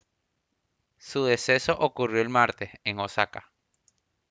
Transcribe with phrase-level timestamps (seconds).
[0.97, 3.51] su deceso ocurrió el martes en osaka